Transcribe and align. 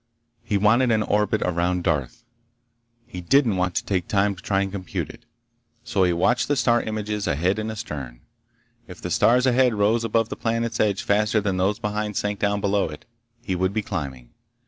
He 0.41 0.57
wanted 0.57 0.89
an 0.89 1.03
orbit 1.03 1.43
around 1.43 1.83
Darth. 1.83 2.25
He 3.05 3.21
didn't 3.21 3.57
want 3.57 3.75
to 3.75 3.85
take 3.85 4.07
time 4.07 4.33
to 4.35 4.41
try 4.41 4.65
to 4.65 4.71
compute 4.71 5.11
it. 5.11 5.25
So 5.83 6.03
he 6.05 6.11
watched 6.11 6.47
the 6.47 6.55
star 6.55 6.81
images 6.81 7.27
ahead 7.27 7.59
and 7.59 7.69
astern. 7.69 8.21
If 8.87 8.99
the 8.99 9.11
stars 9.11 9.45
ahead 9.45 9.75
rose 9.75 10.03
above 10.03 10.29
the 10.29 10.35
planet's 10.35 10.79
edge 10.79 11.03
faster 11.03 11.39
than 11.39 11.57
those 11.57 11.77
behind 11.77 12.17
sank 12.17 12.39
down 12.39 12.61
below 12.61 12.89
it—he 12.89 13.53
would 13.53 13.73
be 13.73 13.83
climbing. 13.83 14.31